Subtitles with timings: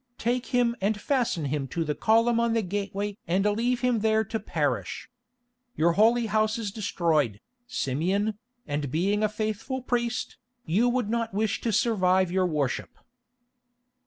[0.17, 4.23] Take him and fasten him to the column on the gateway and leave him there
[4.23, 5.11] to perish.
[5.75, 11.61] Your Holy House is destroyed, Simeon, and being a faithful priest, you would not wish
[11.61, 12.97] to survive your worship."